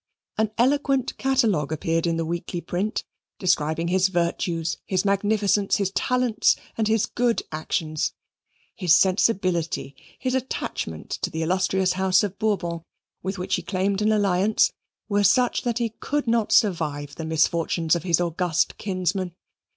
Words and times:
An 0.39 0.49
eloquent 0.57 1.15
catalogue 1.19 1.71
appeared 1.71 2.07
in 2.07 2.19
a 2.19 2.25
weekly 2.25 2.59
print, 2.59 3.03
describing 3.37 3.89
his 3.89 4.07
virtues, 4.07 4.79
his 4.87 5.05
magnificence, 5.05 5.75
his 5.75 5.91
talents, 5.91 6.55
and 6.75 6.87
his 6.87 7.05
good 7.05 7.43
actions. 7.51 8.11
His 8.75 8.95
sensibility, 8.95 9.95
his 10.17 10.33
attachment 10.33 11.11
to 11.21 11.29
the 11.29 11.43
illustrious 11.43 11.93
House 11.93 12.23
of 12.23 12.39
Bourbon, 12.39 12.81
with 13.21 13.37
which 13.37 13.53
he 13.57 13.61
claimed 13.61 14.01
an 14.01 14.11
alliance, 14.11 14.71
were 15.07 15.23
such 15.23 15.61
that 15.61 15.77
he 15.77 15.89
could 15.99 16.25
not 16.25 16.51
survive 16.51 17.13
the 17.13 17.23
misfortunes 17.25 17.95
of 17.95 18.01
his 18.01 18.19
august 18.19 18.79
kinsmen. 18.79 19.35